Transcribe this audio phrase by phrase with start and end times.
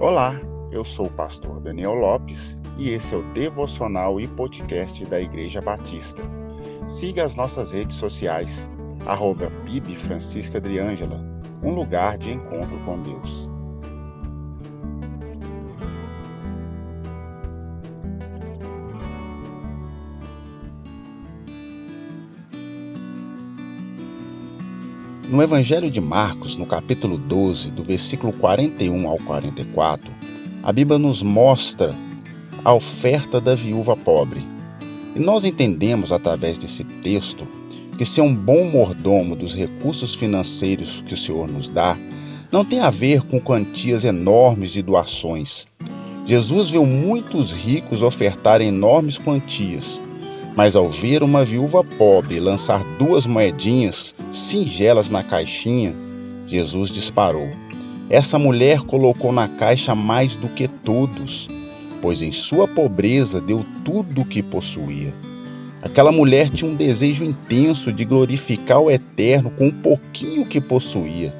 [0.00, 5.20] Olá, eu sou o pastor Daniel Lopes e esse é o devocional e podcast da
[5.20, 6.22] Igreja Batista.
[6.86, 8.70] Siga as nossas redes sociais,
[9.06, 10.60] arroba Bibi Francisca
[11.64, 13.47] um lugar de encontro com Deus.
[25.30, 30.10] No Evangelho de Marcos, no capítulo 12, do versículo 41 ao 44,
[30.62, 31.94] a Bíblia nos mostra
[32.64, 34.40] a oferta da viúva pobre.
[35.14, 37.46] E nós entendemos através desse texto
[37.98, 41.94] que ser um bom mordomo dos recursos financeiros que o Senhor nos dá
[42.50, 45.66] não tem a ver com quantias enormes de doações.
[46.24, 50.00] Jesus viu muitos ricos ofertar enormes quantias,
[50.58, 55.94] mas ao ver uma viúva pobre lançar duas moedinhas singelas na caixinha,
[56.48, 57.48] Jesus disparou.
[58.10, 61.46] Essa mulher colocou na caixa mais do que todos,
[62.02, 65.14] pois em sua pobreza deu tudo o que possuía.
[65.80, 71.32] Aquela mulher tinha um desejo intenso de glorificar o Eterno com o pouquinho que possuía,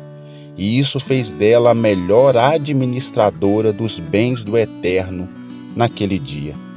[0.56, 5.28] e isso fez dela a melhor administradora dos bens do Eterno
[5.74, 6.67] naquele dia.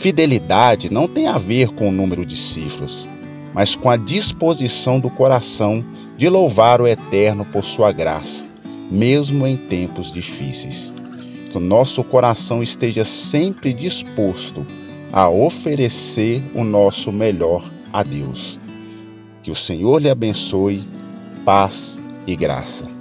[0.00, 3.06] Fidelidade não tem a ver com o número de cifras,
[3.52, 5.84] mas com a disposição do coração
[6.16, 8.46] de louvar o Eterno por sua graça,
[8.90, 10.90] mesmo em tempos difíceis.
[11.50, 14.66] Que o nosso coração esteja sempre disposto
[15.12, 18.58] a oferecer o nosso melhor a Deus.
[19.42, 20.82] Que o Senhor lhe abençoe,
[21.44, 22.99] paz e graça.